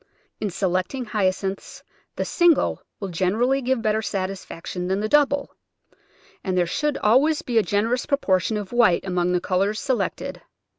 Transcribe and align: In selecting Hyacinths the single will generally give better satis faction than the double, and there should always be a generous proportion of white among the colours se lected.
In 0.39 0.49
selecting 0.49 1.05
Hyacinths 1.05 1.83
the 2.15 2.25
single 2.25 2.81
will 2.99 3.09
generally 3.09 3.61
give 3.61 3.83
better 3.83 4.01
satis 4.01 4.43
faction 4.43 4.87
than 4.87 4.99
the 4.99 5.07
double, 5.07 5.55
and 6.43 6.57
there 6.57 6.65
should 6.65 6.97
always 6.97 7.43
be 7.43 7.59
a 7.59 7.61
generous 7.61 8.07
proportion 8.07 8.57
of 8.57 8.73
white 8.73 9.05
among 9.05 9.31
the 9.31 9.39
colours 9.39 9.79
se 9.79 9.93
lected. 9.93 10.41